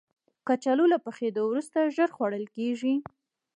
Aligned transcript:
کچالو 0.47 0.85
له 0.93 0.97
پخېدو 1.05 1.41
وروسته 1.45 1.91
ژر 1.95 2.09
خوړل 2.15 2.45
کېږي 2.55 2.93